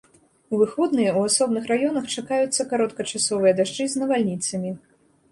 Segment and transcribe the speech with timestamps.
[0.55, 4.71] У выходныя ў асобных раёнах чакаюцца кароткачасовыя дажджы з навальніцамі.